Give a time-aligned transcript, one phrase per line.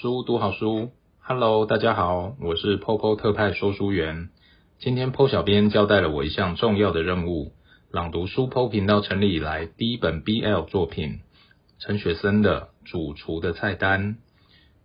[0.00, 4.28] 书读好书，Hello，大家好，我是 Popo 特派说书员。
[4.78, 7.50] 今天 Po 小编交代了我一项重要的任务，
[7.90, 11.18] 朗读书 Po 频道成立以来第一本 BL 作品
[11.80, 14.14] 陈雪森的《主厨的菜单》。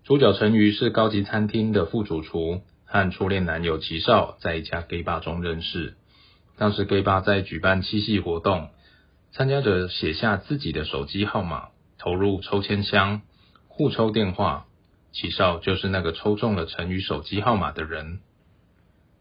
[0.03, 5.93] 主角陈瑜是高级餐厅的副主厨，和初恋男友齐少在一家 gay bar 中认识。
[6.57, 8.69] 当时 gay bar 在举办七夕活动，
[9.31, 11.67] 参加者写下自己的手机号码，
[11.99, 13.21] 投入抽签箱，
[13.67, 14.65] 互抽电话。
[15.13, 18.19] 齐少就是那个抽中了陈宇手机号码的人。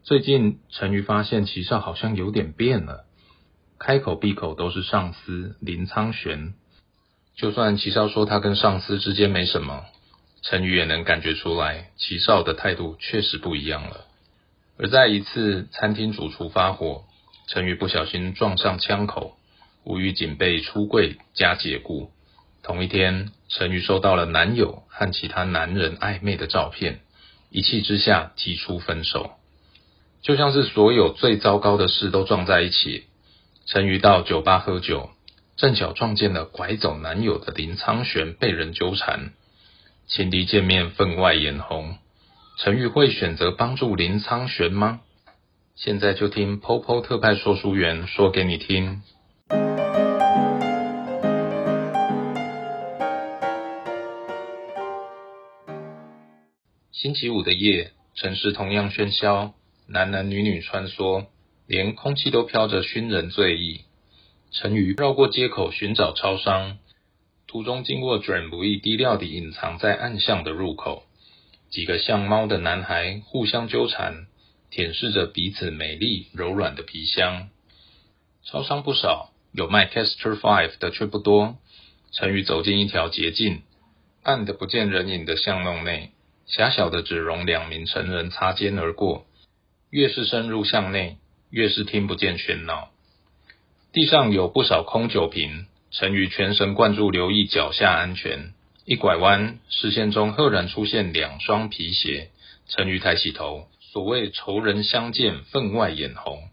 [0.03, 3.05] 最近陈宇发现齐少好像有点变了，
[3.79, 6.55] 开口闭口都是上司林苍玄。
[7.35, 9.85] 就算齐少说他跟上司之间没什么，
[10.41, 14.05] 陈宇也能感觉出来，齐少的态度确实不一样了。
[14.77, 17.03] 而在一次餐厅主厨发火，
[17.47, 19.37] 陈宇不小心撞上枪口，
[19.83, 22.11] 无预警被出柜加解雇。
[22.63, 27.01] 同一天，陈宇收到了男友和其他男人暧昧的照片，
[27.51, 29.33] 一气之下提出分手。
[30.23, 33.03] 就像是所有最糟糕的事都撞在一起。
[33.67, 35.11] 陈宇到酒吧喝酒，
[35.55, 39.33] 正巧撞见了拐走男友的林苍玄被人纠缠，
[40.07, 41.97] 情敌见面分外眼红。
[42.57, 45.01] 陈宇会选择帮助林苍玄吗？
[45.75, 49.03] 现在就听 POPO 特派说书员说给你听。
[57.03, 59.55] 星期五的夜，城市同样喧嚣，
[59.87, 61.25] 男男女女穿梭，
[61.67, 63.81] 连空气都飘着熏人醉意。
[64.51, 66.77] 陈宇绕过街口寻找超商，
[67.45, 71.03] 途中经过准不易低调地隐藏在暗巷的入口，
[71.69, 74.25] 几个像猫的男孩互相纠缠，
[74.69, 77.49] 舔舐着彼此美丽柔软的皮箱。
[78.45, 81.57] 超商不少，有卖 Caster Five 的却不多。
[82.13, 83.61] 陈宇走进一条捷径，
[84.21, 86.11] 暗的不见人影的巷弄内。
[86.45, 89.25] 狭小的只容两名成人擦肩而过，
[89.89, 91.17] 越是深入巷内，
[91.49, 92.89] 越是听不见喧闹。
[93.91, 98.53] 地上有不少空酒瓶，陈宇全神贯注留意脚下安全。
[98.85, 102.31] 一拐弯，视线中赫然出现两双皮鞋。
[102.67, 106.49] 陈宇抬起头，所谓仇人相见，分外眼红。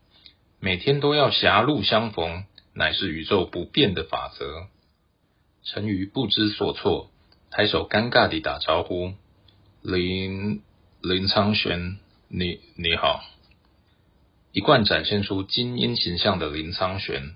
[0.61, 4.67] 每天都要狭路相逢，乃是宇宙不变的法则。
[5.65, 7.11] 陈宇不知所措，
[7.51, 9.15] 抬手尴尬地打招呼。
[9.83, 10.61] 林
[11.01, 11.97] 林苍玄，
[12.29, 13.25] 你你好。
[14.53, 17.35] 一贯展现出精英形象的林苍玄，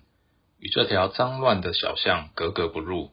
[0.59, 3.10] 与这条脏乱的小巷格格不入。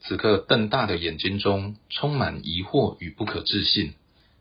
[0.00, 3.92] 此刻瞪大的眼睛中充满疑惑与不可置信，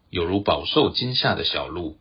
[0.09, 1.97] 有如饱受惊吓的小鹿。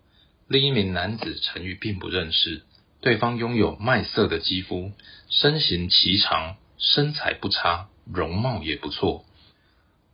[0.46, 2.62] 另一名男子陈玉并不认识，
[3.00, 4.92] 对方拥有麦色的肌肤，
[5.28, 9.24] 身形颀长，身材不差，容貌也不错。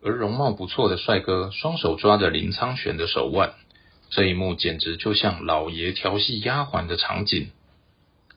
[0.03, 3.54] 而容貌不错的帅哥，双手抓着林苍玄的手腕，
[4.10, 7.50] 这一幕简直就像老爷调戏丫鬟的场景。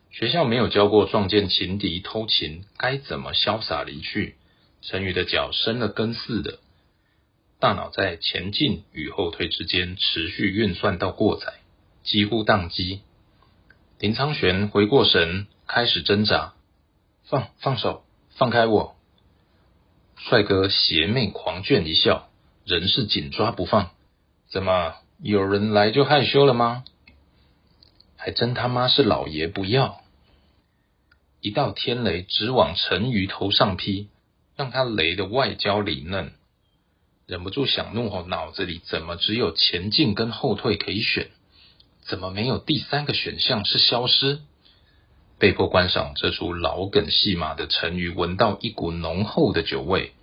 [0.10, 4.36] 学校没有教过撞见情敌偷情该怎么潇洒离去，
[4.82, 6.60] 陈宇的脚生了根似的，
[7.60, 11.54] 大脑在前进与后退之间持续运算到过载，
[12.04, 13.02] 几乎宕机。
[14.00, 16.56] 林苍玄回过神，开始挣扎，
[17.24, 18.04] 放放手，
[18.36, 18.96] 放开我。
[20.30, 22.30] 帅哥邪魅狂狷一笑，
[22.64, 23.90] 仍是紧抓不放。
[24.50, 26.84] 怎么有人来就害羞了吗？
[28.18, 30.02] 还真他妈是老爷不要！
[31.40, 34.10] 一道天雷直往陈鱼头上劈，
[34.56, 36.34] 让他雷的外焦里嫩，
[37.26, 41.32] 忍不住想怒吼：脑子里怎么只有前进跟后退可以选？
[42.02, 44.40] 怎么没有第三个选项是消失？
[45.42, 50.14] 被迫观赏这出老梗戏码的陈宇，闻到一股浓厚的酒味。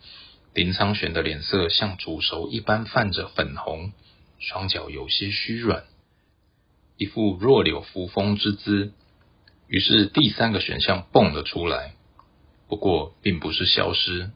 [0.55, 3.93] 林苍玄的脸色像煮熟一般泛着粉红，
[4.39, 5.83] 双脚有些虚软，
[6.97, 8.93] 一副弱柳扶风之姿。
[9.67, 11.94] 于是第三个选项蹦了出来，
[12.69, 14.31] 不过并不是消失。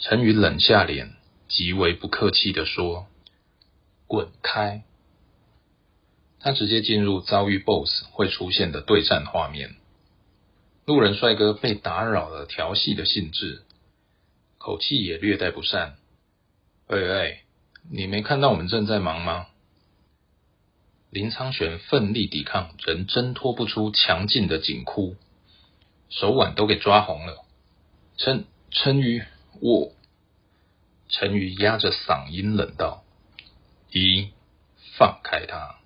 [0.00, 1.12] 陈宇冷下脸，
[1.46, 3.06] 极为不客气的说
[4.08, 4.82] ：“滚开。”
[6.44, 9.76] 他直接进入遭遇 BOSS 会出现的对战画面。
[10.84, 13.62] 路人帅哥被打扰了调戏的兴致，
[14.58, 15.96] 口气也略带不善。
[16.86, 17.40] 喂喂，
[17.90, 19.46] 你没看到我们正在忙吗？
[21.08, 25.16] 林苍玄奋力抵抗，仍挣脱不出强劲的紧箍，
[26.10, 27.42] 手腕都给抓红了。
[28.18, 29.24] 陈陈宇，
[29.62, 29.92] 我
[31.08, 33.02] 陈宇压着嗓音冷道
[33.90, 34.28] ：“一，
[34.98, 35.76] 放开他。”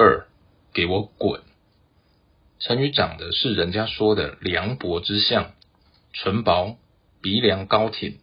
[0.00, 0.28] 二，
[0.72, 1.42] 给我滚！
[2.60, 5.54] 陈宇长得是人家说的凉薄之相，
[6.12, 6.78] 唇薄，
[7.20, 8.20] 鼻梁高挺，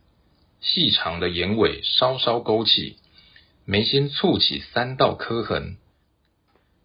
[0.62, 2.96] 细长的眼尾稍稍勾起，
[3.66, 5.76] 眉心蹙起三道磕痕。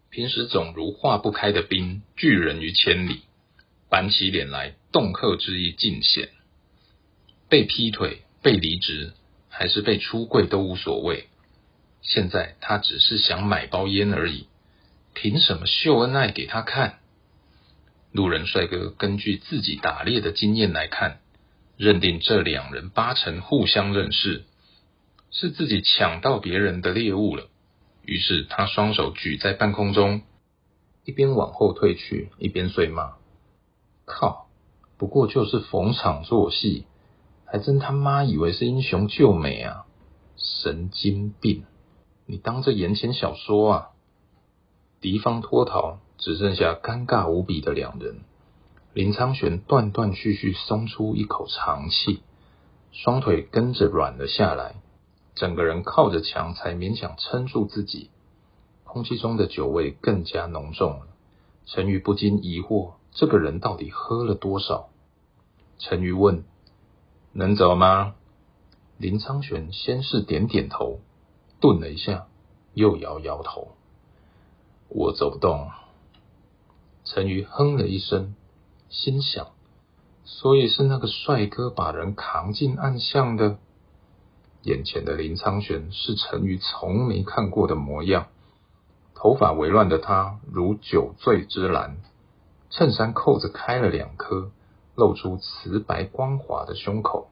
[0.09, 3.21] 平时总如化不开的冰，拒人于千里。
[3.89, 6.31] 板起脸来，恫吓之意尽显。
[7.47, 9.13] 被劈腿、被离职，
[9.47, 11.29] 还是被出柜都无所谓。
[12.01, 14.47] 现在他只是想买包烟而已，
[15.13, 16.99] 凭什么秀恩爱给他看？
[18.11, 21.19] 路人帅哥根据自己打猎的经验来看，
[21.77, 24.43] 认定这两人八成互相认识，
[25.29, 27.47] 是自己抢到别人的猎物了。
[28.03, 30.23] 于是他双手举在半空中，
[31.05, 33.13] 一边往后退去，一边碎骂。
[34.05, 34.47] 靠！
[34.97, 36.85] 不过就是逢场作戏，
[37.45, 39.85] 还真他妈以为是英雄救美啊！
[40.35, 41.63] 神经病！
[42.25, 43.89] 你当这言情小说啊？
[45.01, 48.19] 敌方脱逃，只剩下尴尬无比的两人。
[48.93, 52.21] 林苍玄断断续续松出一口长气，
[52.91, 54.75] 双腿跟着软了下来，
[55.33, 58.11] 整个人靠着墙才勉强撑住自己。
[58.83, 61.07] 空气中的酒味更加浓重了。
[61.65, 62.91] 陈宇不禁疑惑。
[63.13, 64.87] 这个人到底喝了多少？
[65.79, 66.45] 陈瑜问
[67.33, 68.13] ：“能走吗？”
[68.99, 70.99] 林苍玄先是点点头，
[71.59, 72.27] 顿了一下，
[72.73, 73.69] 又摇摇头
[74.91, 75.69] ：“我走不动。”
[77.03, 78.35] 陈瑜哼了一声，
[78.89, 79.47] 心想
[80.23, 83.57] ：“所以是那个帅哥把人扛进暗巷的。”
[84.63, 88.27] 眼前的林苍玄是陈瑜从没看过的模样，
[89.15, 91.97] 头发微乱的他如酒醉之兰。
[92.69, 94.51] 衬衫扣子开了两颗，
[94.95, 97.31] 露出瓷白光滑的胸口。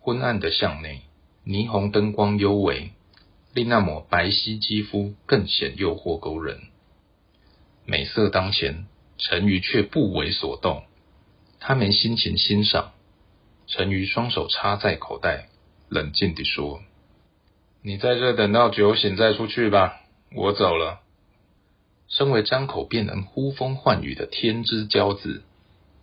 [0.00, 1.02] 昏暗的巷内，
[1.44, 2.92] 霓虹灯光幽微，
[3.54, 6.58] 令那抹白皙肌肤更显诱惑勾人。
[7.86, 8.86] 美色当前，
[9.16, 10.82] 陈瑜却不为所动。
[11.60, 12.92] 他没心情欣赏。
[13.66, 15.48] 陈瑜双手插在口袋，
[15.88, 16.82] 冷静地说
[17.80, 20.00] ：“你在这等到酒醒再出去吧，
[20.34, 21.00] 我走了。”
[22.08, 25.42] 身为张口便能呼风唤雨的天之骄子，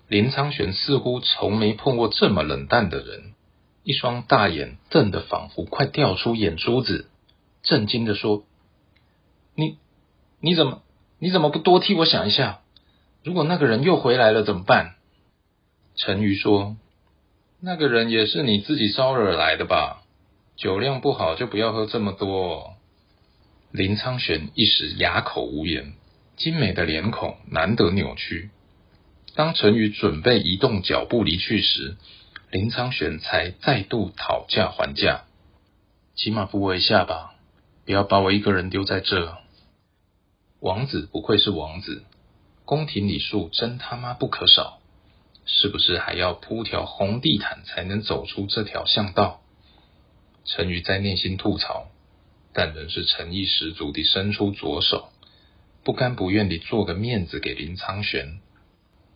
[0.07, 3.33] 林苍玄似乎从没碰过这么冷淡的人，
[3.83, 7.10] 一双大眼瞪得仿佛快掉出眼珠子，
[7.63, 8.43] 震惊的说
[9.55, 9.77] ：“你
[10.39, 10.81] 你怎么
[11.19, 12.61] 你怎么不多替我想一下？
[13.23, 14.95] 如果那个人又回来了怎么办？”
[15.95, 16.77] 陈瑜说
[17.61, 20.03] ：“那个人也是你自己招惹来的吧？
[20.55, 22.73] 酒量不好就不要喝这么多。”
[23.71, 25.93] 林苍玄一时哑口无言，
[26.35, 28.49] 精美的脸孔难得扭曲。
[29.33, 31.95] 当陈宇准备移动脚步离去时，
[32.49, 35.23] 林苍玄才再度讨价还价
[36.15, 37.35] ：“起码扶我一下吧，
[37.85, 39.37] 不要把我一个人丢在这。”
[40.59, 42.03] 王子不愧是王子，
[42.65, 44.79] 宫廷礼数真他妈不可少，
[45.45, 49.41] 是不是还要铺条红地毯才能走出这条巷道？
[50.45, 51.87] 陈宇在内心吐槽。
[52.53, 55.07] 但仍是诚意十足地伸出左手，
[55.85, 58.41] 不甘不愿地做个面子给林苍玄。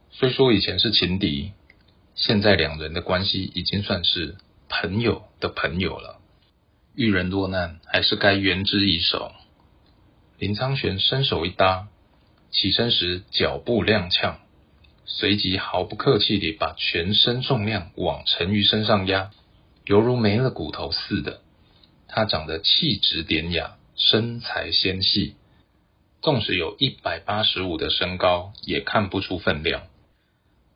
[0.09, 1.51] 虽说以前是情敌，
[2.15, 4.37] 现在两人的关系已经算是
[4.69, 6.21] 朋友的朋友了。
[6.95, 9.31] 遇人落难，还是该援之以手。
[10.37, 11.87] 林苍玄伸手一搭，
[12.51, 14.35] 起身时脚步踉跄，
[15.05, 19.31] 随即毫不客气地把全身重量往陈瑜身上压，
[19.85, 21.41] 犹如没了骨头似的。
[22.07, 25.35] 他长得气质典雅，身材纤细，
[26.21, 29.83] 纵使有一百八十五的身高，也看不出分量。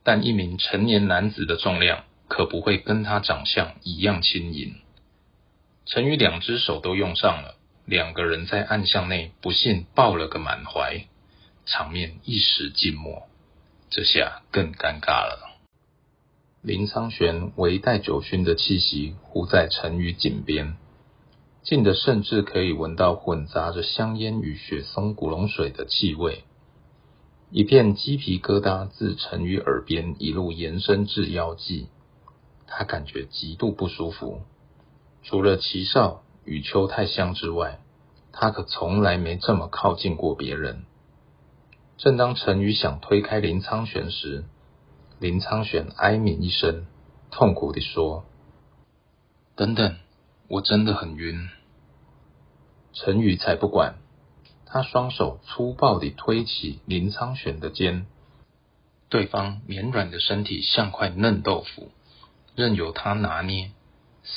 [0.03, 4.75] 但一名成年男子的重量，可不会跟他长相一样轻盈。
[5.91, 11.07] 陈宇两只手都用上了，两个人在暗巷内不幸抱了个满怀，
[11.65, 13.23] 场面一时静默。
[13.89, 15.57] 这下更尴尬了。
[16.61, 20.77] 林苍玄微带酒熏的气息，呼在陈宇颈边。
[21.63, 26.43] 近的甚至可以闻到混杂着香烟与雪松古龙水的气味，
[27.49, 31.87] 一片鸡皮疙瘩自陈宇耳边一路延伸至腰际，
[32.67, 34.43] 他感觉极度不舒服。
[35.29, 37.81] 除了齐少与邱太香之外，
[38.31, 40.85] 他可从来没这么靠近过别人。
[41.97, 44.45] 正当陈宇想推开林苍玄时，
[45.19, 46.87] 林苍玄哀鸣一声，
[47.29, 48.25] 痛苦地说
[49.55, 49.97] ：“等等。”
[50.49, 51.47] 我真的很晕，
[52.93, 53.97] 陈宇才不管，
[54.65, 58.07] 他双手粗暴地推起林苍玄的肩，
[59.09, 61.91] 对方绵软的身体像块嫩豆腐，
[62.55, 63.69] 任由他拿捏，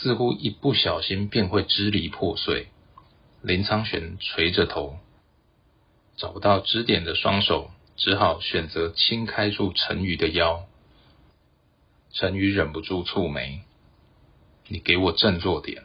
[0.01, 2.69] 似乎一不小心便会支离破碎。
[3.43, 4.99] 林苍玄垂着头，
[6.17, 10.65] 找不到支点的双手，只好选择轻开住陈宇的腰。
[12.13, 13.63] 陈宇忍不住蹙眉。
[14.69, 15.85] 你给我振作点。”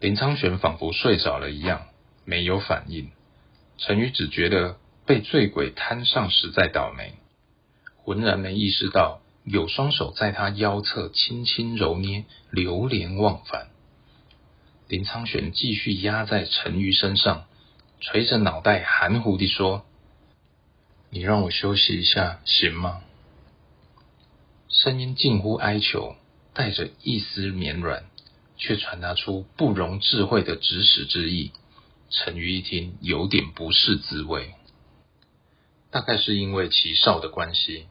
[0.00, 1.86] 林昌玄仿佛睡着了一样，
[2.24, 3.10] 没有反应。
[3.76, 7.14] 陈宇只觉得被醉鬼摊上实在倒霉，
[7.96, 13.68] 浑然没意识到有双手在他腰侧轻轻揉捏，流连忘返。
[14.88, 17.46] 林昌玄继续压在陈瑜身上，
[18.00, 19.84] 垂着脑袋含糊地说
[21.10, 23.02] ：“你让我休息一下行吗？”
[24.68, 26.16] 声音近乎哀求，
[26.54, 28.04] 带着一丝绵软。
[28.62, 31.52] 却传达出不容智慧的指使之意。
[32.10, 34.52] 陈瑜一听，有点不是滋味。
[35.90, 37.86] 大概是因为齐少的关系，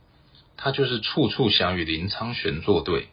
[0.62, 3.08] 他就是处处想与林苍玄作对，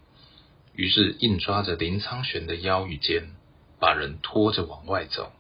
[0.75, 3.31] 于是硬抓着林苍玄的腰与肩，
[3.79, 5.31] 把人拖着往外走。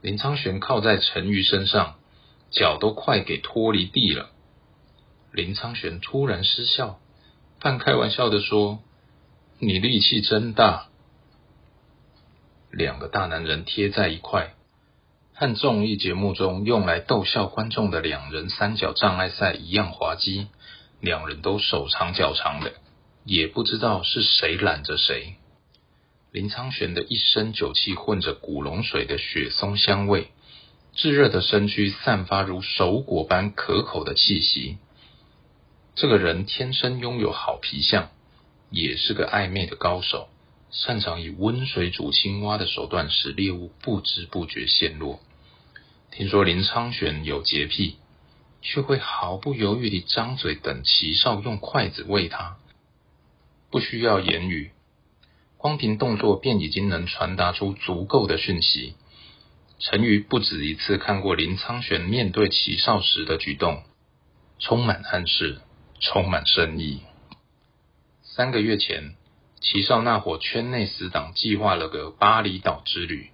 [0.00, 1.96] 林苍玄靠在陈瑜身上，
[2.50, 4.30] 脚都快给拖离地了。
[5.30, 6.98] 林苍玄突然失笑，
[7.60, 8.78] 半开玩笑的说
[9.60, 10.86] ：“你力气真大。”
[12.72, 14.54] 两个大男人贴在一块，
[15.34, 20.46] 和综艺节目中用来逗笑观众的两人三角障碍赛一样滑稽。
[21.04, 22.72] 两人都手长脚长的，
[23.24, 25.34] 也不知道是谁揽着谁。
[26.32, 30.28] 林苍玄的一身酒气混着古龙水的雪松香味，
[30.94, 34.78] 炙热的身躯散发如熟果般可口的气息。
[35.94, 38.10] 这个人天生拥有好皮相，
[38.70, 40.28] 也是个暧昧的高手。
[40.70, 45.20] 擅长以温水煮青蛙的手段使猎物不知不觉陷落。
[46.10, 47.98] 听说林昌玄有洁癖，
[48.64, 52.56] 却会毫不犹豫地张嘴等齐少用筷子喂他，
[53.70, 54.72] 不需要言语，
[55.56, 58.96] 光凭动作便已经能传达出足够的讯息。
[59.78, 63.84] 陈瑜不止一次看过林苍玄面对齐少时的举动，
[64.58, 65.60] 充满暗示，
[66.00, 67.02] 充满深意。
[68.22, 69.14] 三个月前。
[69.60, 73.30] 齐少那伙圈内死党计划了个巴厘岛之旅，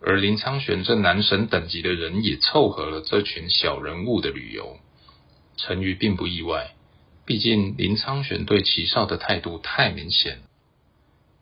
[0.00, 4.78] 而林昌玄这男神等级的人也凑合了这群小人物的旅游。
[5.56, 6.74] 陈瑜并不意外，
[7.26, 10.40] 毕竟林昌玄对齐少的态度太明显。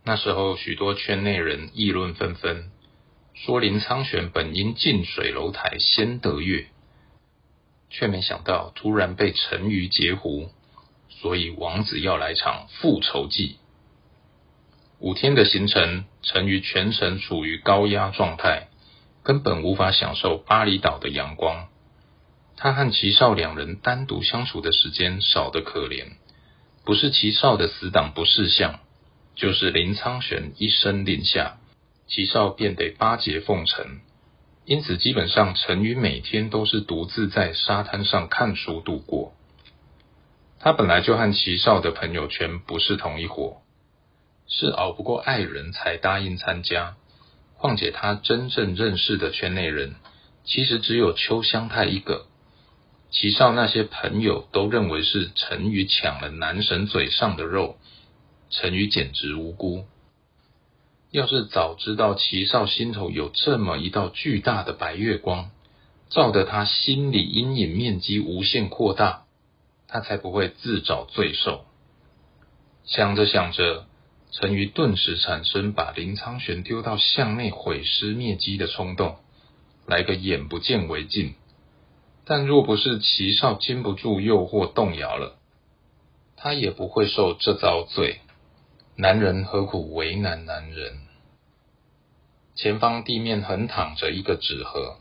[0.05, 2.71] 那时候许多圈内人议论纷纷，
[3.35, 6.69] 说林昌玄本应近水楼台先得月，
[7.91, 10.49] 却没想到突然被陈瑜截胡，
[11.11, 13.57] 所以王子要来场复仇记。
[14.99, 18.69] 五天的行程，陈瑜全程处于高压状态，
[19.23, 21.69] 根本无法享受巴厘岛的阳光。
[22.57, 26.13] 他和齐少两人单独相处的时间少得可怜，
[26.87, 28.81] 不是齐少的死党不识相，
[29.35, 31.59] 就是林苍玄一声令下，
[32.07, 34.01] 齐少便得巴结奉承。
[34.65, 39.35] 因此，基本上陈瑜每天都是独自在沙滩上看书度过。
[40.59, 43.59] 他本来就和齐少的朋友圈不是同一伙。
[44.49, 46.97] 是熬不过爱人才答应参加，
[47.59, 49.97] 况且他真正认识的圈内人，
[50.45, 52.27] 其实只有秋香太一个。
[53.11, 57.77] 齐少那些朋友都认为是陈宇抢了男神嘴上的肉，
[58.51, 59.85] 陈宇简直无辜。
[61.11, 65.51] 要是早知道齐少心头有这么一道巨大的白月光，
[66.09, 69.25] 照得他心里阴影面积无限扩大，
[69.89, 71.65] 他才不会自找罪受。
[72.85, 73.87] 想着想着。
[74.39, 79.17] 陈瑜顿时产生把林苍玄丢到巷内毁尸灭迹的冲动，
[79.87, 81.35] 来个眼不见为净。
[82.27, 85.39] 但若不是齐少经不住诱惑动摇了，
[86.37, 88.21] 他也不会受这遭罪。
[88.97, 90.99] 男人何苦为难男人？
[92.55, 94.99] 前方地面横躺着一个纸盒，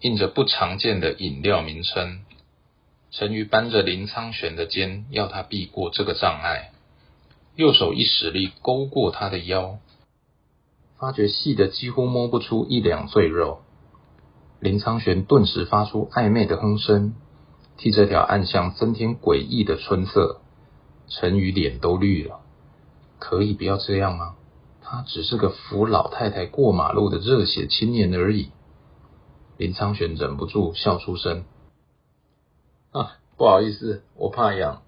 [0.00, 2.24] 印着不常见的饮料名称。
[3.10, 6.70] 陈瑜扳着林苍玄的肩，要他避过这个障碍。
[7.56, 9.78] 右手一使力勾过他的腰，
[10.98, 13.60] 发觉细的几乎摸不出一两赘肉。
[14.60, 17.14] 林苍玄顿时发出暧昧的哼声，
[17.76, 20.40] 替这条暗巷增添诡异的春色。
[21.06, 22.40] 陈宇脸都绿了，
[23.18, 24.36] 可以不要这样吗？
[24.80, 28.50] 他只是个扶老太太过马路的热血青年而已。
[29.56, 31.44] 林苍玄忍不住笑出声
[32.92, 34.82] ：“啊，不好意思，我怕痒。”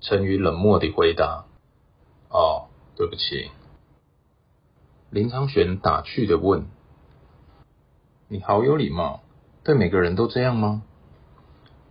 [0.00, 1.44] 陈宇冷漠地回答
[2.30, 3.50] ：“哦，对不起。”
[5.10, 6.66] 林昌玄打趣地问
[8.28, 9.22] ：“你好有礼貌，
[9.64, 10.82] 对每个人都这样吗？”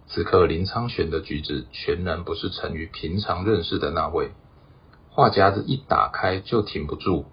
[0.07, 4.31] 此刻林昌玄的举止全然不是陈宇平常认识的那位，
[5.11, 7.25] 话匣子一打开就停不住。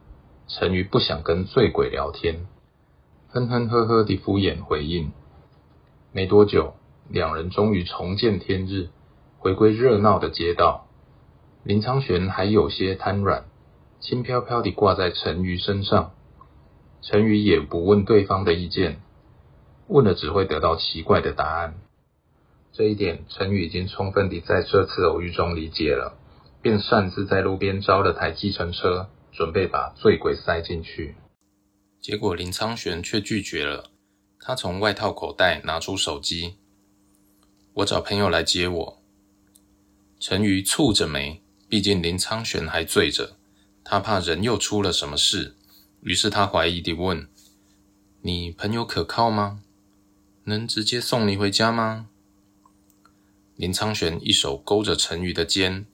[0.48, 2.46] 陈宇不想跟醉鬼聊天，
[3.28, 5.12] 哼哼呵呵地敷衍回应。
[6.12, 6.74] 没多久，
[7.08, 8.90] 两人终于重见天日。
[9.38, 10.88] 回归热闹的街道，
[11.62, 13.44] 林昌玄还有些瘫软，
[14.00, 16.14] 轻飘飘地挂在陈瑜身上。
[17.02, 19.00] 陈瑜也不问对方的意见，
[19.86, 21.74] 问了只会得到奇怪的答案。
[22.72, 26.18] 这一点，陈宇已经充分地在这次偶遇中理解了，
[26.60, 31.14] 便擅自在路边招了台计程车，准备把醉鬼塞进去。
[32.00, 33.84] 结果林昌玄却拒绝了，
[34.40, 36.56] 他从外套口袋拿出手机
[37.74, 38.98] ：“我找朋友来接我。”
[40.18, 43.36] 陈瑜蹙着眉，毕竟林昌玄还醉着，
[43.84, 45.54] 他怕人又出了什么事，
[46.00, 47.28] 于是他怀疑地问
[48.22, 49.62] ：“你朋友可靠吗？
[50.44, 52.08] 能直接送你回家吗？”
[53.56, 55.86] 林昌玄一手勾着陈瑜的肩，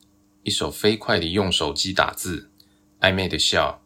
[0.43, 2.49] 一手飞快地用手机打字，
[3.01, 3.81] 暧昧的笑。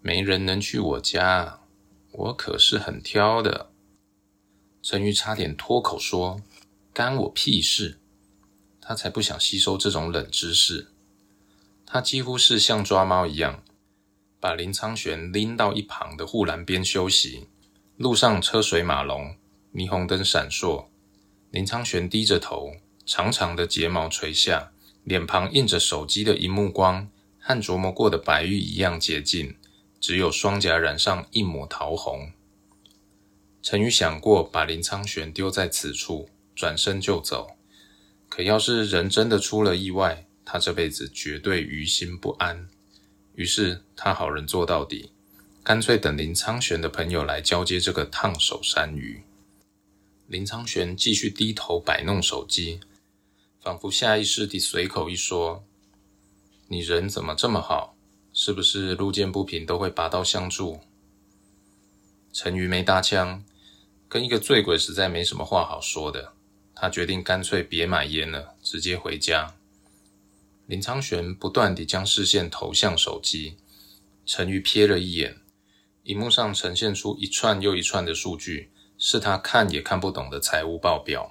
[0.00, 1.60] 没人能去我家，
[2.10, 3.70] 我可是很挑的。
[4.82, 6.42] 陈瑜差点脱口说
[6.92, 8.00] ：“干我屁事！”
[8.82, 10.88] 他才不想吸收这种冷知识。
[11.86, 13.62] 他几乎是像抓猫一样，
[14.38, 17.46] 把林苍玄拎到一旁的护栏边休息。
[17.96, 19.36] 路上车水马龙，
[19.72, 20.86] 霓虹灯闪烁。
[21.50, 22.74] 林苍玄低着头。
[23.04, 24.70] 长长的睫毛垂下，
[25.02, 27.08] 脸庞映着手机的荧幕光，
[27.40, 29.56] 和琢磨过的白玉一样洁净，
[30.00, 32.30] 只有双颊染上一抹桃红。
[33.60, 37.56] 陈宇想过把林苍玄丢在此处，转身就走。
[38.34, 42.66] 可要是人真的出了意外，他这辈子绝对于心不安。
[43.34, 45.10] 于是他好人做到底，
[45.62, 49.22] 干脆等林苍玄的朋友来交接这个烫手山芋。
[50.28, 52.80] 林苍玄继续低头摆弄手机。
[53.60, 55.62] 仿佛下意识地随口一说
[56.68, 57.94] ：“你人怎么这么好？
[58.32, 60.80] 是不是路见不平都会拔刀相助？”
[62.32, 63.44] 陈瑜没搭腔，
[64.08, 66.32] 跟一个醉鬼实在没什么话好说的。
[66.82, 69.54] 他决定干脆别买烟了，直接回家。
[70.66, 73.56] 林昌玄不断地将视线投向手机，
[74.26, 75.36] 陈宇瞥了一眼，
[76.02, 81.30] 荧幕上呈现出一串又一串的数据，是他看也看不懂的财务报表。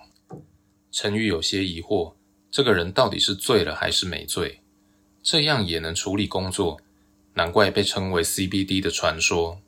[0.90, 2.14] 陈宇有些疑惑。
[2.50, 4.62] 这个人到底是醉了还是没醉？
[5.22, 6.80] 这样也能处理工作，
[7.34, 9.60] 难怪被称为 CBD 的传说。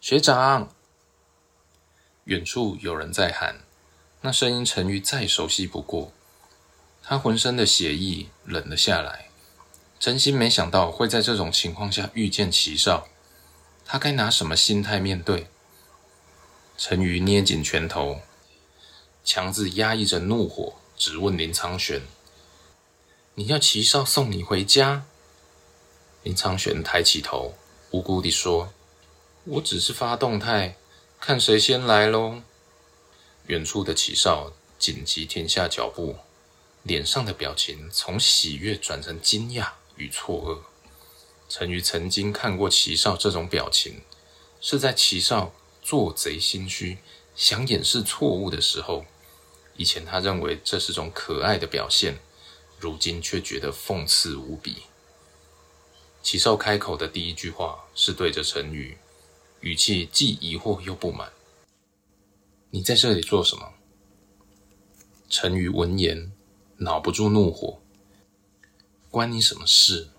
[0.00, 0.74] 学长，
[2.24, 3.60] 远处有人在喊，
[4.22, 6.12] 那声音陈瑜再熟悉不过。
[7.02, 9.30] 他浑身的血意冷了下来，
[9.98, 13.08] 真心没想到会在这种情况下遇见齐少，
[13.84, 15.48] 他该拿什么心态面对？
[16.76, 18.20] 陈瑜捏紧拳头，
[19.24, 20.74] 强自压抑着怒火。
[20.96, 22.02] 直问林苍玄
[23.36, 25.06] ：“你要齐少送你回家？”
[26.22, 27.54] 林苍玄抬起头，
[27.90, 28.74] 无辜地说
[29.44, 30.76] ：“我只是发动态，
[31.18, 32.42] 看谁先来喽。”
[33.50, 36.16] 远处的齐少紧急停下脚步，
[36.84, 40.60] 脸上的表情从喜悦转成惊讶与错愕。
[41.48, 44.02] 陈瑜曾经看过齐少这种表情，
[44.60, 46.98] 是在齐少做贼心虚、
[47.34, 49.04] 想掩饰错误的时候。
[49.76, 52.20] 以前他认为这是种可爱的表现，
[52.78, 54.84] 如今却觉得讽刺无比。
[56.22, 58.96] 齐少开口的第一句话是对着陈宇，
[59.58, 61.32] 语气既疑惑又不满
[62.70, 63.74] ：“你在这里做什么？”
[65.28, 66.32] 陈宇闻言，
[66.78, 67.80] 恼不住怒火
[69.10, 70.10] ：“关你什么事？”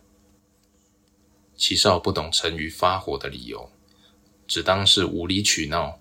[1.58, 3.70] 齐少不懂陈宇发火的理由，
[4.48, 6.00] 只当是无理取闹，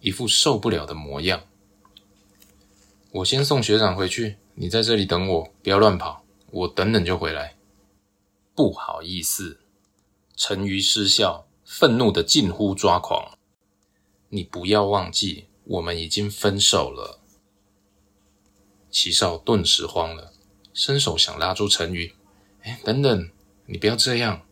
[0.00, 1.42] 一副受不了的模样。
[3.12, 6.24] 我先送学长回去，你在这里等我，不要乱跑。
[6.50, 7.56] 我等等就回来。
[8.54, 9.60] 不好意思，
[10.36, 13.38] 陈瑜失笑，愤怒的近乎抓狂。
[14.28, 17.20] 你不要忘记，我们已经分手了。
[18.90, 20.32] 齐少顿时慌了，
[20.74, 22.12] 伸手想拉住陈宇。
[22.62, 23.30] 哎，等等，
[23.66, 24.44] 你不要这样。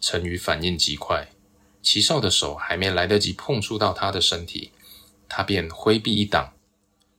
[0.00, 1.28] 陈宇反应极快，
[1.82, 4.72] 齐少的手还没来得及碰触到他的身体，
[5.28, 6.54] 他便挥臂一挡。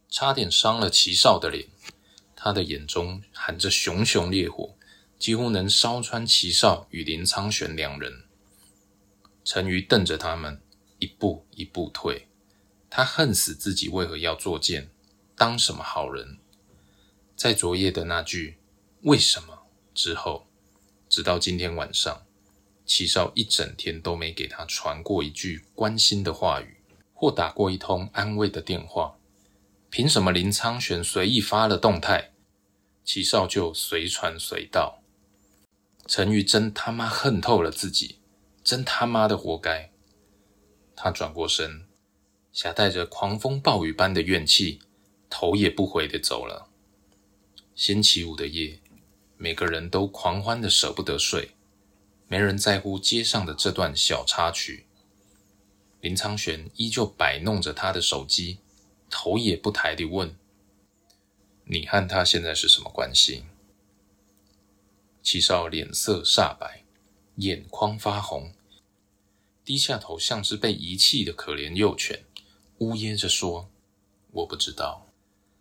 [0.09, 1.69] 差点伤了齐少的脸，
[2.35, 4.75] 他的眼中含着熊熊烈火，
[5.17, 8.25] 几乎能烧穿齐少与林苍玄两人。
[9.45, 10.61] 陈瑜瞪着他们，
[10.99, 12.26] 一步一步退。
[12.97, 14.89] 他恨死自己为何要作贱，
[15.35, 16.39] 当什么好人？
[17.35, 18.57] 在昨夜的那句
[19.05, 20.47] “为什么”之后，
[21.07, 22.25] 直到今天晚上，
[22.87, 26.77] 齐少一整天都没给他传过一句关心的话语，
[27.13, 29.19] 或打过一通安慰的电话。
[29.91, 32.31] 凭什么林苍玄随意发了动态，
[33.05, 35.03] 齐少就随传随到？
[36.07, 38.17] 陈玉真他妈恨透了自己，
[38.63, 39.91] 真他妈的活该！
[40.95, 41.86] 他转过身，
[42.57, 44.79] 夹带着狂风暴雨般的怨气，
[45.29, 46.67] 头也不回的走了。
[47.75, 48.79] 星期五的夜，
[49.37, 51.51] 每个人都狂欢的舍不得睡，
[52.27, 54.87] 没人在乎街上的这段小插曲。
[56.01, 58.57] 林苍玄依旧摆弄着他的手机，
[59.07, 60.35] 头也不抬地问
[61.65, 63.43] ：“你和他现在是什么关系？”
[65.21, 66.83] 七少脸色煞白，
[67.35, 68.51] 眼眶发红，
[69.63, 72.23] 低下头，像只被遗弃的可怜幼犬，
[72.79, 73.69] 呜咽着说
[74.31, 75.07] ：“我不知道。”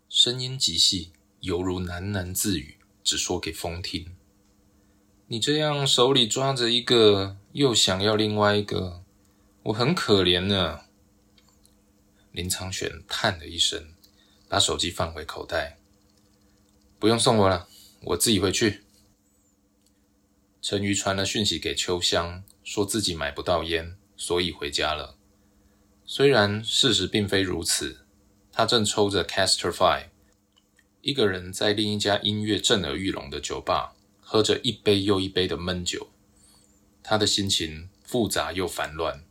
[0.09, 4.15] 声音极细，犹如喃喃自语，只说给风听。
[5.29, 9.03] 你这样手里抓着一个，又想要另外一个。
[9.65, 10.83] 我很可怜呢。
[12.31, 13.93] 林苍玄叹了一声，
[14.49, 15.79] 把手机放回口袋。
[16.99, 17.67] 不用送我了，
[18.03, 18.85] 我自己回去。
[20.63, 25.16] 陈瑜传了讯息给秋香，说自己买不到烟，所以回家了。
[26.07, 28.07] 虽然事实并非如此，
[28.53, 30.07] 他正抽着 Castor Five，
[31.01, 36.09] 一个人在另一家音乐震耳欲聋的酒吧，喝着一杯又一杯的闷酒。
[37.03, 39.25] 他的心情复杂又烦乱。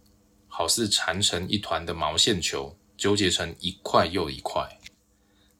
[0.48, 4.80] 好似缠成一团的毛线球，纠结成一块又一块。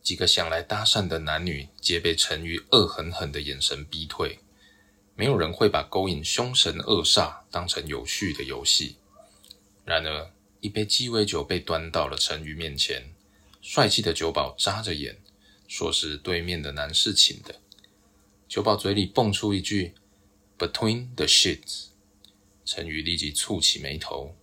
[0.02, 4.40] 几个想来搭讪的男女，皆被陈宇恶狠狠的眼神逼退。
[5.14, 8.96] 没有人会把勾引凶神恶煞当成有序的游戏。
[9.84, 10.32] 然而，
[10.66, 13.14] 一杯鸡尾酒被端到了陈宇面前，
[13.62, 15.16] 帅气的酒保眨着眼，
[15.68, 17.62] 说是对面的男士请的。
[18.50, 19.94] 酒保嘴里蹦出一句
[20.58, 21.90] “Between the sheets”，
[22.66, 24.36] 陈宇立即蹙起眉头。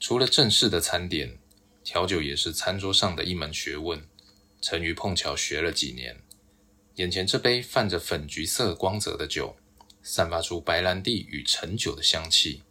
[0.00, 1.36] 除了正式的餐点，
[1.84, 4.02] 调酒也是餐桌上的一门学问。
[4.62, 6.22] 陈瑜碰巧学了几年，
[6.94, 9.54] 眼前这杯泛着粉橘色光泽的酒，
[10.02, 12.62] 散发出白兰地与陈酒的香气，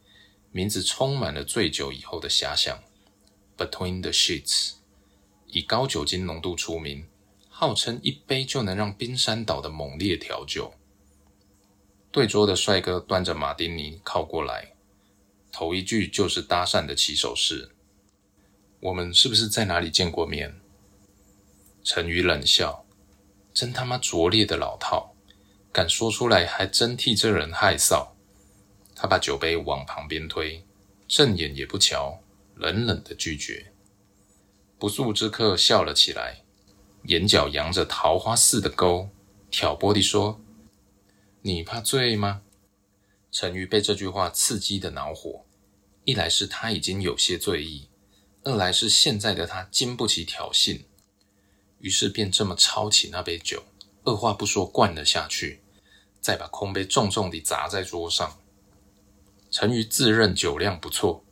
[0.57, 2.79] 名字充满了醉酒以后的遐想。
[3.55, 4.71] Between the sheets，
[5.45, 7.05] 以高酒精浓度出名，
[7.47, 10.73] 号称一杯就能让冰山倒的猛烈调酒。
[12.11, 14.73] 对桌的帅哥端着马丁尼靠过来。
[15.51, 17.75] 头一句就是搭讪的起手式。
[18.79, 20.59] 我们是不是在哪里见过面？
[21.83, 22.83] 陈宇冷笑
[23.53, 25.13] ：“真他妈拙劣的老套，
[25.71, 28.07] 敢说出来还真替这人害臊。”
[28.99, 30.65] 他把酒杯往旁边推，
[31.07, 32.19] 正眼也不瞧，
[32.55, 33.71] 冷冷的拒绝。
[34.79, 36.41] 不速之客笑了起来，
[37.03, 39.11] 眼角扬着桃花似的钩，
[39.51, 40.41] 挑拨地说
[41.43, 42.41] ：“你怕醉吗？”
[43.31, 45.45] 陈瑜被这句话刺激的恼火。
[46.03, 47.89] 一来是他已经有些醉意，
[48.43, 50.85] 二来是现在的他经不起挑衅，
[51.79, 53.61] 于是便这么抄起那杯酒，
[54.05, 55.61] 二话不说灌了下去，
[56.19, 58.39] 再把空杯重重地砸在桌上。
[59.59, 61.25] 陈瑜自认酒量不错，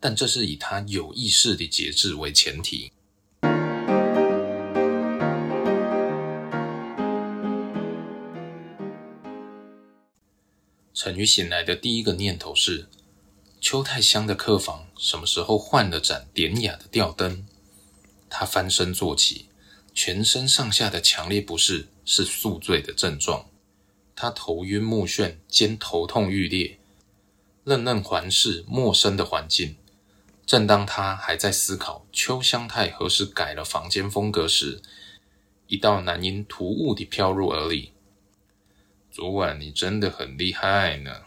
[0.00, 2.90] 但这是以他有意识的节制为前提。
[10.94, 12.88] 陈瑜醒来的第一个念头是。
[13.60, 17.44] 邱太香的客房什么时候换了盏典雅的吊灯？
[18.30, 19.48] 他翻身坐起，
[19.92, 23.44] 全身上下的强烈不适是宿醉的症状。
[24.16, 26.78] 他头晕目眩，兼头痛欲裂，
[27.64, 29.76] 愣愣环视陌生的环境。
[30.44, 34.82] 正当他还在思考秋香太何时改了房间风格时，
[35.68, 37.92] 一道男音突兀地飘入耳里
[39.10, 41.22] ：“昨晚你真的很厉害呢。”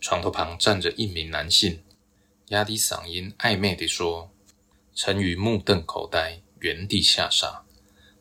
[0.00, 1.82] 床头旁站着一名男性，
[2.48, 4.32] 压低嗓音暧昧地说
[4.94, 7.64] ：“陈宇目瞪口呆，原地吓傻。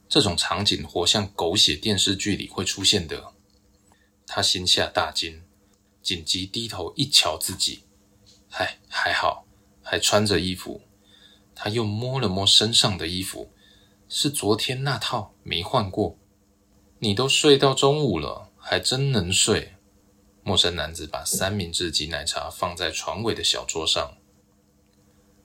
[0.09, 3.31] 这种场景活像狗血电视剧里会出现的。”
[4.27, 5.41] 他心下大惊，
[6.01, 7.83] 紧急低头一瞧自己，
[8.49, 9.45] 还还好，
[9.81, 10.81] 还穿着衣服。
[11.53, 13.51] 他又摸了摸身上的衣服，
[14.09, 16.17] 是昨天那套，没换过。
[16.99, 19.73] 你都睡到中午了，还真能睡。
[20.43, 24.17] 陌生男子把三明治及奶茶放在床尾的小桌上。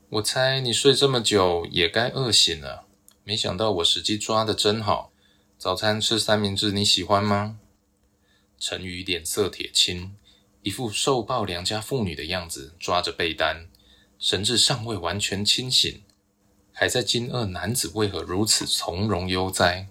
[0.09, 2.87] 我猜你睡这么久也该饿醒了。
[3.25, 5.13] 没想到我时机抓的真好。
[5.59, 7.59] 早餐吃三明治，你喜欢吗？
[8.59, 10.17] 陈宇脸色铁青，
[10.67, 13.69] 一副受暴良家妇女的样子，抓着被单，
[14.19, 16.03] 神志尚未完全清醒，
[16.73, 19.87] 还在惊愕男子为何如此从容悠哉。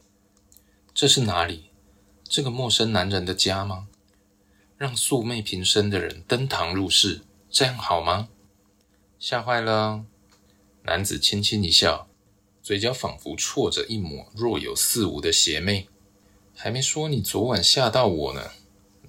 [0.94, 1.70] 这是哪里？
[2.26, 3.88] 这个陌生男人的家吗？
[4.78, 8.28] 让素昧平生的人登堂入室，这样好吗？
[9.18, 10.04] 吓坏了！
[10.84, 12.10] 男子轻轻一笑，
[12.62, 15.88] 嘴角仿佛错着一抹若有似无的邪魅。
[16.54, 18.52] 还没说你昨晚吓到我呢，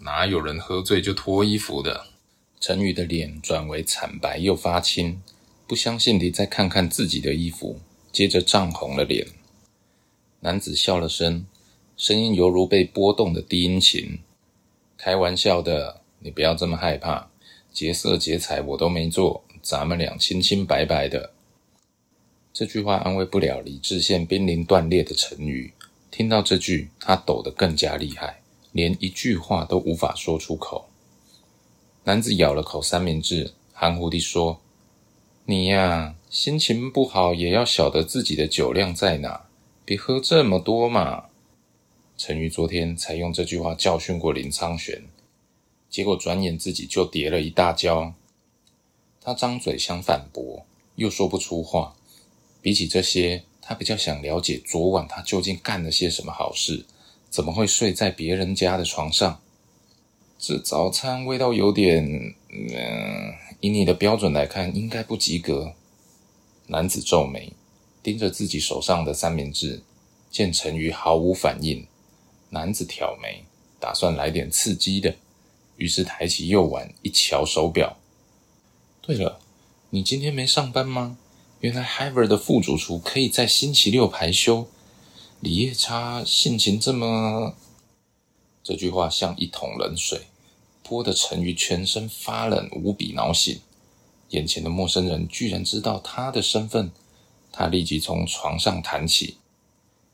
[0.06, 2.06] 哪有人喝醉就脱衣服的？
[2.60, 5.20] 陈宇的脸转为惨白又发青，
[5.66, 7.80] 不相信地再看看自己的衣服，
[8.12, 9.26] 接着涨红了脸。
[10.40, 11.44] 男子笑了声，
[11.96, 14.20] 声音犹如被拨动的低音琴。
[14.96, 17.28] 开玩笑的，你不要这么害怕。
[17.72, 21.32] 劫色劫财我都没做，咱们俩清清白白的。
[22.52, 25.72] 这句话安慰不了理智线濒临断裂的陈宇。
[26.12, 28.40] 听到这句，他抖得更加厉害，
[28.76, 30.90] 连一句话都无法说出口。
[32.04, 34.60] 男子咬了口三明治，含糊地说
[35.46, 39.46] ：“你呀，心情不好也要晓得自己的酒量在哪，
[39.86, 41.24] 别喝这么多嘛。”
[42.18, 45.04] 陈瑜昨天才用这句话教训过林苍玄，
[45.88, 48.12] 结果转眼自己就跌了一大跤。
[49.22, 51.96] 他张嘴想反驳，又说不出话。
[52.60, 56.84] 比起这些，他比较想了解昨晚他究竟干了些什么好事，
[57.30, 59.40] 怎么会睡在别人家的床上？
[60.38, 62.34] 这早餐味道有点……
[62.50, 65.74] 嗯，以你的标准来看，应该不及格。
[66.66, 67.52] 男子皱眉，
[68.02, 69.82] 盯着自己手上的三明治，
[70.30, 71.86] 见陈宇毫无反应。
[72.50, 73.44] 男子挑眉，
[73.78, 75.16] 打算来点刺激的，
[75.76, 77.96] 于是抬起右腕一瞧手表。
[79.00, 79.40] 对了，
[79.90, 81.18] 你今天没上班吗？
[81.60, 84.68] 原来 Haver 的副主厨可以在星期六排休。
[85.40, 87.54] 李夜叉性情这么……
[88.62, 90.22] 这句话像一桶冷水，
[90.82, 93.60] 泼得陈宇全身发冷，无比恼心。
[94.30, 96.90] 眼前的陌生人居然知道他的身份，
[97.52, 99.36] 他立即从床上弹起。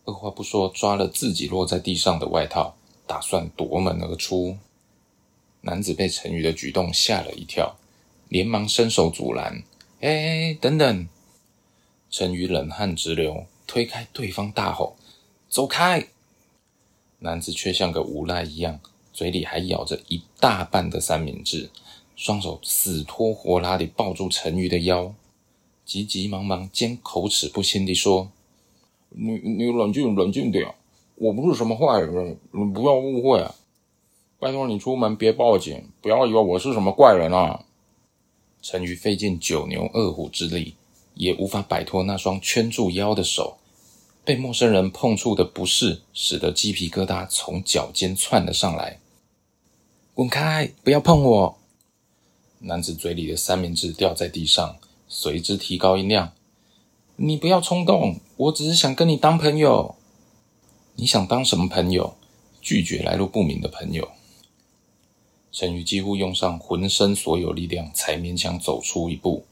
[0.04, 4.58] 二话不说，抓了自己落在地上的外套，打算夺门而出。
[5.62, 7.76] 男子被陈宇的举动吓了一跳，
[8.28, 9.62] 连忙伸手阻拦
[10.02, 11.08] ：“哎，等等！”
[12.10, 14.96] 陈宇冷汗直流，推开对方，大吼
[15.52, 16.08] ：“走开！”
[17.20, 18.80] 男子却像个无赖一样，
[19.12, 21.68] 嘴里还咬着一大半的三明治，
[22.16, 25.12] 双手死拖活拉地抱住陈宇的腰，
[25.84, 28.30] 急急忙忙兼口齿不清地说。
[29.10, 30.74] 你你冷静冷静点，
[31.16, 33.46] 我不是什么坏人，你不要误会。
[34.38, 37.66] 拜托你出门别报警，不要以为我是什么怪人啊！
[38.62, 40.76] 陈宇费尽九牛二虎之力，
[41.12, 43.58] 也无法摆脱那双圈住腰的手。
[44.24, 49.00] 被陌生人碰触的不适，使得鸡皮疙瘩从脚尖窜了上来。
[50.14, 50.72] 滚开！
[50.84, 51.58] 不要碰我！
[52.60, 54.76] 男子嘴里的三明治掉在地上，
[55.08, 56.32] 随之提高音量。
[57.16, 59.96] 你不要冲动，我只是想跟你当朋友。
[60.94, 62.14] 你想当什么朋友？
[62.60, 64.12] 拒绝来路不明的朋友。
[65.50, 69.44] 陈宇几乎用上浑身所有力量，才勉强走出一步。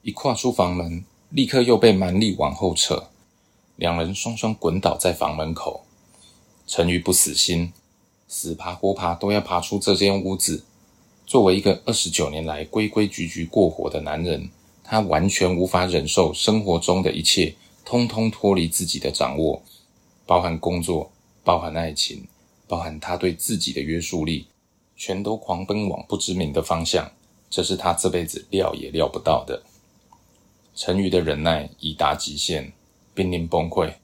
[0.00, 3.10] 一跨出房门，立刻又被蛮力往后扯，
[3.78, 5.84] 两人双双滚倒在房门口。
[6.66, 7.72] 陈宇不死心，
[8.26, 10.64] 死爬活爬都要爬出这间屋子。
[11.24, 14.50] 作为一个二十九年来规规矩矩过活的男人。
[14.82, 19.62] 他完全无法忍受生活中的一切通通脱离自己的掌握，
[20.24, 21.12] 包含工作，
[21.44, 22.26] 包含爱情，
[22.66, 24.46] 包含他对自己的约束力，
[24.96, 27.12] 全都狂奔往不知名的方向。
[27.50, 29.62] 这是他这辈子料也料不到的。
[30.74, 32.72] 陈宇的忍耐已达极限，
[33.18, 33.94] 濒临崩溃。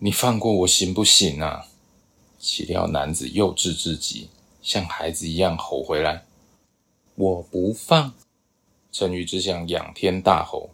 [0.00, 1.68] 你放过我行不行啊？
[2.40, 4.28] 岂料男子幼稚至极，
[4.60, 6.24] 像孩子一样吼回来
[7.14, 8.12] ：“我不放。”
[8.90, 10.70] 陈宇只想仰天大吼：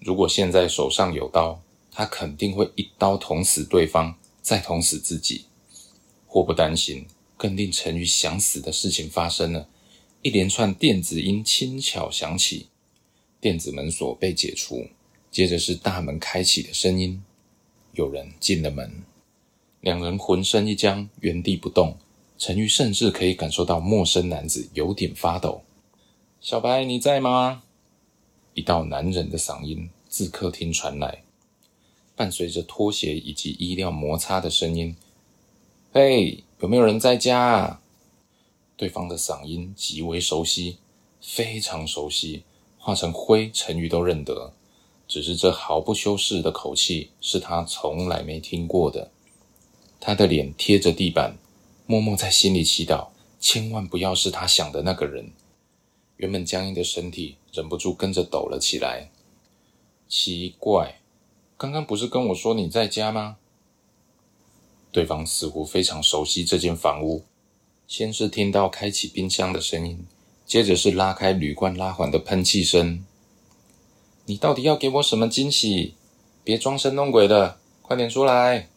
[0.00, 1.60] 如果现在手上有刀，
[1.92, 5.44] 他肯定会一刀捅死对方，再捅死自己。
[6.26, 7.06] 祸不单行，
[7.36, 9.68] 更令陈宇想死的事情发生了。
[10.22, 12.66] 一连串电子音轻巧响起，
[13.40, 14.88] 电子门锁被解除，
[15.30, 17.22] 接着是大门开启的声音。
[17.92, 19.02] 有人进了门，
[19.80, 21.96] 两人浑身一僵，原地不动。
[22.36, 25.62] 陈玉甚至可以感受到陌生男子有点发抖。
[26.40, 27.64] 小白，你在吗？
[28.54, 31.24] 一道男人的嗓音自客厅传来，
[32.14, 34.96] 伴随着拖鞋以及衣料摩擦的声音。
[35.92, 37.80] 嘿，有没有人在家啊？
[38.76, 40.78] 对方的嗓音极为熟悉，
[41.20, 42.44] 非常熟悉，
[42.78, 44.54] 化成灰，陈宇都认得。
[45.08, 49.10] 只是这毫不修饰的口气是他从来没听过的。
[49.98, 51.36] 他的脸贴着地板，
[51.86, 53.08] 默默在心里祈祷，
[53.40, 55.32] 千万不要是他想的那个人。
[56.18, 59.10] 原本僵硬的身体忍不住跟着抖了起来。
[60.08, 61.00] 奇怪，
[61.56, 63.38] 刚刚不是跟我说你在家吗？
[64.92, 67.24] 对方似乎非常熟悉这间房屋。
[67.86, 70.06] 先是听到开启冰箱的声音，
[70.44, 73.04] 接着是拉开铝罐拉环的喷气声。
[74.28, 75.94] 你到底要给我什么惊喜？
[76.44, 78.68] 别装神弄鬼的，快点出来！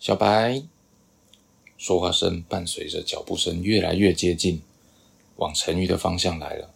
[0.00, 0.64] 小白，
[1.78, 4.60] 说话声伴随着脚步声越来越接近。
[5.36, 6.72] 往陈宇的方向来了。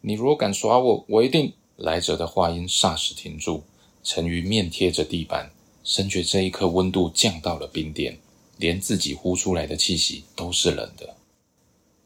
[0.00, 1.52] 你如果敢耍我，我一定……
[1.76, 3.64] 来者的话音霎时停住。
[4.02, 5.50] 陈宇面贴着地板，
[5.84, 8.18] 深觉这一刻温度降到了冰点，
[8.56, 11.16] 连自己呼出来的气息都是冷的。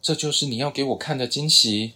[0.03, 1.93] 这就是你要给我看的惊喜。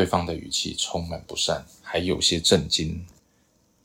[0.00, 3.04] 对方的语气充满不善，还有些震惊。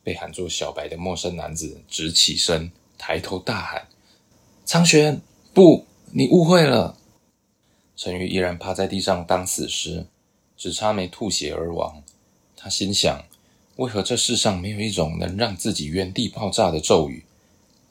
[0.02, 3.86] 被喊作小白的陌生男子直起身，抬头大喊
[4.64, 5.22] ：“苍玄，
[5.54, 6.98] 不，你误会了。”
[7.98, 10.06] 陈宇依然趴在地上当死尸，
[10.56, 12.02] 只差没吐血而亡。
[12.56, 13.22] 他心想：
[13.76, 17.26] 为何这世上没有一种能让自己原地爆炸的咒语？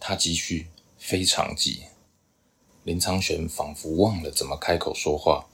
[0.01, 1.83] 他急需，非常急。
[2.85, 5.45] 林苍玄仿佛忘了怎么开口说话。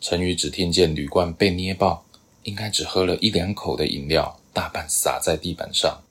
[0.00, 2.03] 陈宇只听见铝罐被捏爆，
[2.44, 6.02] 应该只喝了一两口的饮料，大半洒在地板上。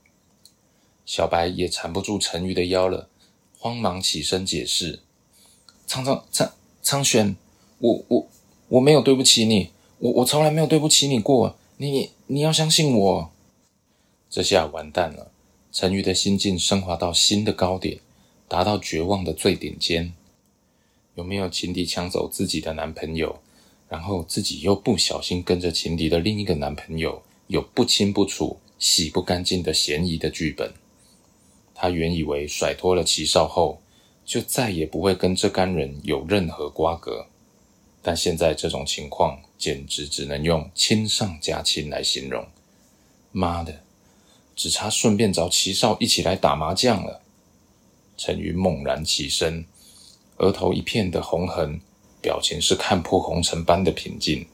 [1.06, 3.10] 小白也缠不住陈宇的腰了，
[3.58, 5.00] 慌忙起身解释
[5.88, 7.36] ：“苍苍苍苍玄，
[7.80, 8.28] 我我
[8.70, 11.56] 我没有对不起你，我我从来没有对不起你过。
[11.78, 13.32] 你你要相信我。”
[14.30, 15.32] 这下完蛋了，
[15.72, 18.00] 陈宇的心境升华到新的高点，
[18.48, 20.14] 达到绝望的最顶尖。
[21.16, 23.40] 有没有情敌抢走自己的男朋友？
[23.94, 30.74] 然后自己又不小心跟着情敌的另一个男朋友有不清不楚、洗不干净的嫌疑的剧本。
[31.76, 33.80] 他原以为甩脱了齐少后，
[34.26, 37.28] 就再也不会跟这干人有任何瓜葛，
[38.02, 42.44] 但现在这种情况简直只能用亲上加亲来形容。
[43.32, 43.84] 妈的，
[44.56, 47.22] 只差顺便找齐少一起来打麻将了。
[48.18, 49.64] 陈宇猛然起身，
[50.38, 51.80] 额头一片的红痕。
[52.24, 54.48] 表情是看破红尘般的平静，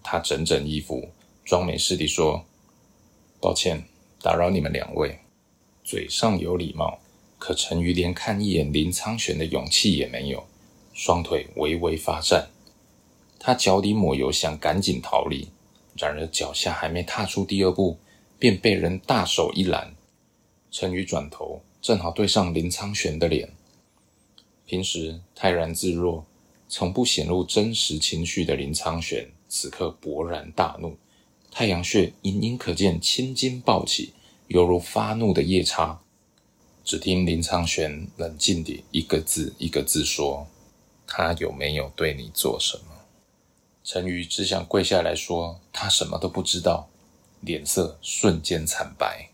[0.00, 1.08] 他整整衣服，
[1.44, 2.44] 装没事地说
[3.42, 3.82] ：“抱歉，
[4.22, 5.18] 打扰你们两位。”
[5.82, 7.00] 嘴上有礼貌，
[7.36, 10.46] 可陈瑜连看一眼林苍玄的勇气也没有，
[10.94, 12.46] 双腿微微发颤。
[13.40, 15.48] 他脚底抹油，想赶紧逃离，
[15.96, 17.98] 然而脚下还没踏出第二步，
[18.38, 19.96] 便被人大手一拦。
[20.70, 23.52] 陈宇转头，正好对上林苍玄的脸。
[24.64, 26.24] 平时泰然自若。
[26.68, 30.96] 从不显露真实情绪的林苍玄，此刻勃然大怒，
[31.50, 34.12] 太阳穴隐隐可见青筋暴起，
[34.48, 36.00] 犹如发怒的夜叉。
[36.84, 40.46] 只听林苍玄冷静地一个字一个字说
[41.06, 42.84] ：“他有没有对你做什么？”
[43.82, 46.88] 陈瑜只想跪下来说：“他什么都不知道。”
[47.42, 49.28] 脸色瞬间惨白，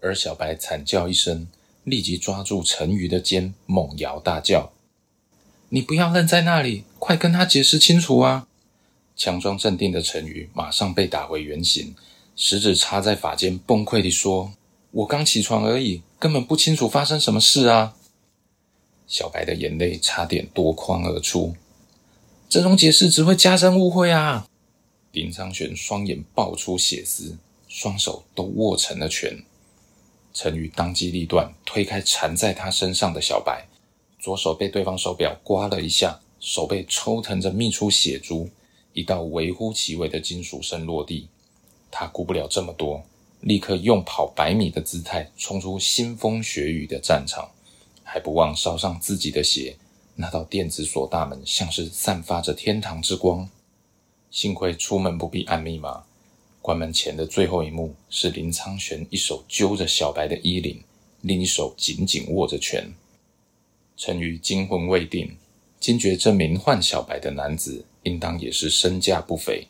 [0.00, 1.48] 而小白惨叫一声，
[1.82, 4.70] 立即抓住陈瑜的肩，猛摇大叫。
[5.72, 8.48] 你不要愣在那里，快跟他解释清楚啊！
[9.16, 11.94] 强装镇定的陈宇马上被打回原形，
[12.34, 14.52] 食指插在发间，崩溃地说
[14.90, 17.94] ：“我刚起床而已，根本不清楚发生什么事啊！”
[19.06, 21.54] 小白的眼泪差点夺眶而出。
[22.48, 24.48] 这种解释只会加深误会啊！
[25.12, 29.44] 林昌玄双眼爆出血丝，双手都握成了拳。
[30.34, 33.66] 陈宇当机立断，推开缠在他身上的小白。
[34.20, 38.48] 左手被对方手表刮了一下，手背抽疼着泌出血珠，
[38.92, 41.28] 一道微乎其微的金属声落地。
[41.90, 43.02] 他顾不了这么多，
[43.40, 47.50] 立刻用跑百米的姿态冲出腥风血雨的战场，
[48.04, 49.76] 还不忘烧上自己的血。
[50.14, 53.48] 那道电子锁大门像是散发着天堂之光。
[54.30, 56.04] 幸亏出门不必按密码。
[56.60, 60.84] 关门前的最后一幕是林苍玄一手揪着小白的衣领，
[61.22, 62.92] 另一手紧紧握着拳。
[64.02, 65.36] 陈宇惊魂未定，
[65.78, 69.68] 惊觉这名唤小白的男子应当也是身价不菲，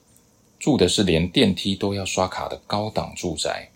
[0.56, 3.68] 住的是连电梯都要刷卡的高档住宅。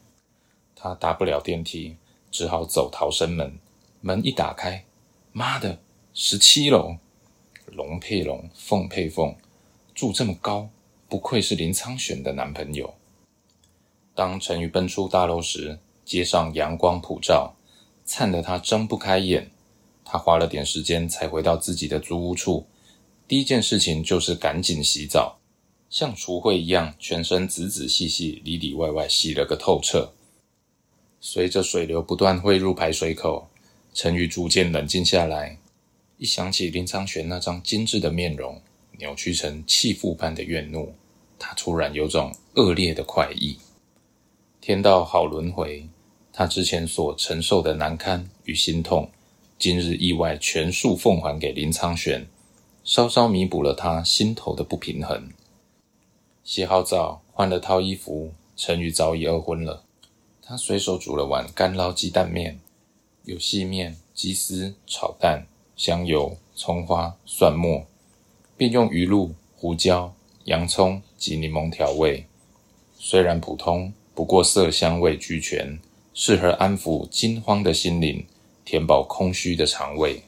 [0.77, 1.97] 他搭不了电梯，
[2.31, 3.59] 只好走逃生门。
[4.01, 4.85] 门一打开，
[5.33, 5.81] 妈的，
[6.13, 6.99] 十七楼，
[7.67, 9.35] 龙配龙，凤配凤，
[9.93, 10.69] 住这么高，
[11.09, 12.95] 不愧是林苍玄的男朋友。
[14.15, 17.57] 当陈宇奔出大楼时，街上阳光普照，
[18.05, 19.51] 灿得他睁不开眼。
[20.15, 22.65] 他花了点时间才回到自己的租屋处，
[23.27, 25.41] 第一件事情就是赶紧洗澡，
[25.91, 30.13] 像除秽一样，全身仔仔细细、里里外外洗了个透彻。
[31.21, 33.49] 随着水流不断汇入排水口，
[33.93, 35.59] 陈宇逐渐冷静下来。
[36.17, 38.63] 一想起林苍玄那张精致的面容，
[39.01, 40.95] 扭曲成弃妇般的怨怒，
[41.41, 43.59] 他突然有种恶劣的快意。
[44.61, 45.89] 天道好轮回，
[46.33, 49.11] 他之前所承受的难堪与心痛。
[49.65, 52.27] 今日意外全数奉还给林苍玄，
[52.85, 55.31] 稍稍弥补了他心头的不平衡。
[56.43, 59.83] 洗好澡，换了套衣服，陈宇早已饿昏了。
[60.43, 62.61] 他随手煮了碗干捞鸡蛋面，
[63.25, 67.87] 有细面、鸡丝、炒蛋、香油、葱花、蒜末，
[68.59, 72.27] 并用鱼露、胡椒、洋葱及柠檬调味。
[72.99, 75.81] 虽然普通，不过色香味俱全，
[76.13, 78.27] 适合安抚惊慌的心灵。
[78.65, 80.23] 填饱空虚的肠胃，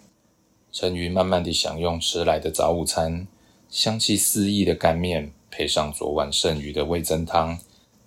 [0.70, 3.26] 陈瑜慢慢地享用迟来的早午餐，
[3.70, 7.58] 香气四溢的干面配上昨晚剩余的味增汤，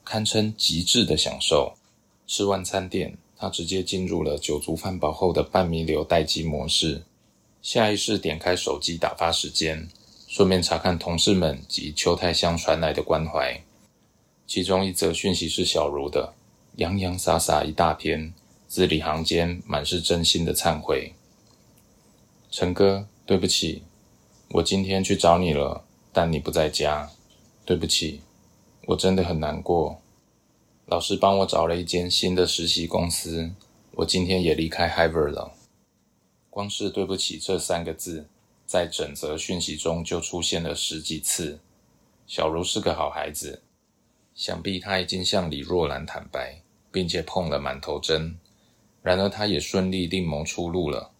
[0.06, 1.74] 堪称极致的享受。
[2.28, 7.02] 吃完餐点，他直接进入了酒足饭饱后的半弥留待机模式，
[7.64, 9.90] 下意识点开手机打发时间，
[10.28, 13.60] 顺便查看同事们及邱太香传来的关怀。
[14.46, 16.36] 其中一则讯息是小茹的，
[16.76, 18.32] 洋洋洒洒一大篇，
[18.70, 21.16] 字里行间满是真心的忏悔。
[22.52, 23.82] 陈哥，对不起，
[24.52, 27.10] 我今天去找你了，但你不在家。
[27.66, 28.22] 对不起，
[28.86, 30.00] 我真的很难过。
[30.86, 33.52] 老师帮我找了一间新的实习公司，
[33.94, 35.52] 我今天也离开 Haver 了。
[36.52, 38.28] 光是“对不起”这三个字，
[38.68, 41.60] 在整则讯息中就出现了十几次。
[42.28, 43.64] 小茹是个好孩子，
[44.36, 46.62] 想必他已经向李若兰坦白，
[46.92, 48.38] 并且碰了满头针。
[49.02, 51.12] 然而，他也顺利另谋出路了。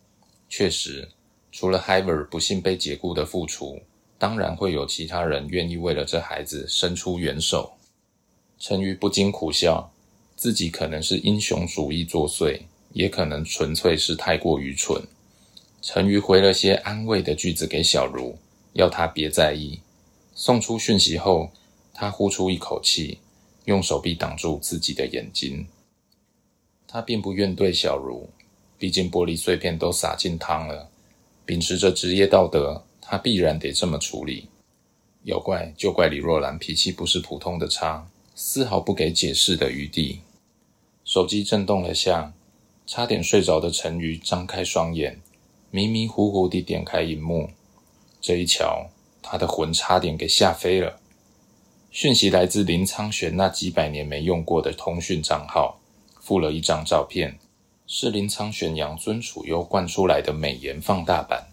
[0.50, 1.10] 确实。
[1.52, 3.82] 除了 Hiver 不幸被解雇的复出，
[4.20, 7.74] 当然会有其他人愿意为了这孩子伸出援手。
[8.60, 9.92] 陈瑜不禁苦笑，
[10.36, 12.62] 自己可能是英雄主义作祟，
[12.94, 15.02] 也可能纯粹是太过愚蠢。
[15.82, 18.38] 陈瑜回了些安慰的句子给小茹，
[18.74, 19.80] 要她别在意。
[20.36, 21.50] 送出讯息后，
[21.96, 23.18] 他呼出一口气，
[23.66, 25.68] 用手臂挡住自己的眼睛。
[26.92, 28.28] 他并不怨对小茹，
[28.80, 30.90] 毕竟玻璃碎片都洒进汤了。
[31.46, 34.48] 秉持着职业道德，他必然得这么处理。
[35.24, 40.22] 要怪就怪李若兰脾气不是普通的差，丝毫不给解释的余地。
[41.06, 42.34] 手机震动了下，
[42.88, 45.22] 差点睡着的陈瑜张开双眼，
[45.70, 47.52] 迷迷糊糊地点开荧幕。
[48.20, 48.90] 这一瞧，
[49.22, 51.00] 他的魂差点给吓飞了。
[51.92, 55.80] 讯息来自林苍玄那几百年没用过的通讯账号，
[56.30, 57.40] 附了一张照片。
[57.88, 61.48] 是林苍玄养尊处优惯出来的美颜放大版，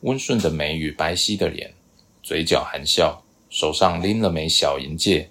[0.00, 1.72] 温顺的眉与白皙的脸，
[2.20, 5.30] 嘴角含笑，手上拎了枚小银戒。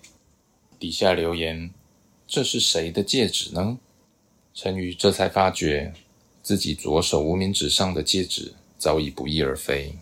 [0.79, 1.69] 底下留言
[2.25, 3.77] ：“这是谁的戒指呢？”
[4.55, 5.93] 陈瑜这才发觉，
[6.41, 9.93] 自己左手无名指上的戒指早已不翼而飞。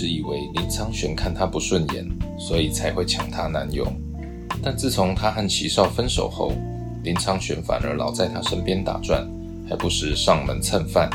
[0.00, 3.86] 直以为林苍玄看他不顺眼，所以才会抢她男友。
[4.62, 6.54] 但自从他和齐少分手后，
[7.02, 9.28] 林苍玄反而老在他身边打转，
[9.68, 11.10] 还不时上门蹭饭。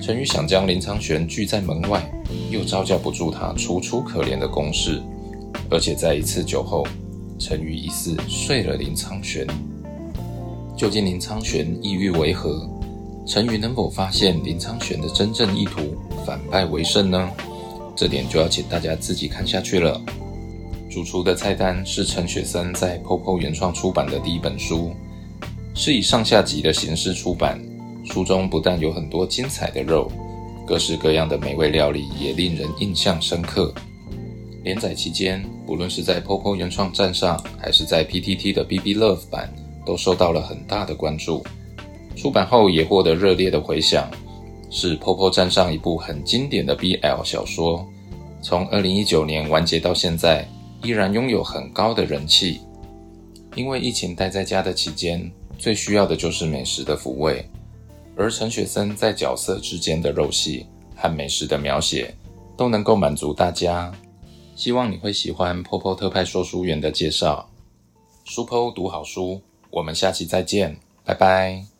[0.00, 2.02] 陈宇想将林苍玄拒在门外，
[2.50, 5.00] 又招架不住他楚楚可怜的攻势。
[5.70, 6.84] 而且在一次酒后，
[7.38, 9.46] 陈宇疑似睡了林苍玄。
[10.76, 12.68] 究竟林苍玄意欲为何？
[13.28, 15.94] 陈宇能否发现林苍玄的真正意图，
[16.26, 17.30] 反败为胜呢？
[17.96, 20.00] 这点就要请大家自己看下去了。
[20.90, 24.94] 主厨的菜单是陈雪森在 POPO 原创出版的第一本书，
[25.74, 27.60] 是以上下集的形式出版。
[28.04, 30.10] 书中不但有很多精彩的肉，
[30.66, 33.74] 各式各样的美味料理也令人印象深刻。
[34.62, 39.52] 连载期间，不论是在 POPO 原创站上，还是在 PTT 的 BB Love 版，
[39.84, 41.44] 都受到了很大的关注。
[42.14, 44.10] 出版后也获得热烈的回响，
[44.70, 47.86] 是 POPO 站上一部很经典的 BL 小说。
[48.42, 50.48] 从2019年完结到现在，
[50.82, 52.60] 依然拥有很高的人气。
[53.54, 57.48] 因为疫情待在家的期间，最需要的就是美食的抚慰，
[58.14, 62.14] 而陈雪森在角色之间的肉戏和美食的描写，
[62.56, 63.90] 都能够满足大家。
[64.54, 67.48] 希望你会喜欢 POPO 特派说书员的介绍。
[68.24, 69.40] 书 PO 读好书，
[69.70, 71.75] 我们下期再见，拜拜。